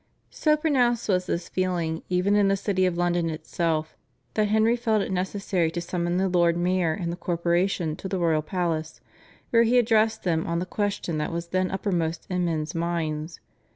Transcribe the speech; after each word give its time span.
So 0.31 0.57
pronounced 0.57 1.07
was 1.09 1.27
this 1.27 1.47
feeling 1.47 2.01
even 2.09 2.35
in 2.35 2.47
the 2.47 2.57
city 2.57 2.87
of 2.87 2.97
London 2.97 3.29
itself, 3.29 3.95
that 4.33 4.47
Henry 4.47 4.75
felt 4.75 5.03
it 5.03 5.11
necessary 5.11 5.69
to 5.69 5.79
summon 5.79 6.17
the 6.17 6.27
Lord 6.27 6.57
Mayor 6.57 6.91
and 6.93 7.11
the 7.11 7.15
Corporation 7.15 7.95
to 7.97 8.07
the 8.07 8.17
royal 8.17 8.41
palace, 8.41 8.99
where 9.51 9.61
he 9.61 9.77
addressed 9.77 10.23
them 10.23 10.47
on 10.47 10.57
the 10.57 10.65
question 10.65 11.19
that 11.19 11.31
was 11.31 11.49
then 11.49 11.69
uppermost 11.69 12.25
in 12.31 12.45
men's 12.45 12.73
minds. 12.73 13.41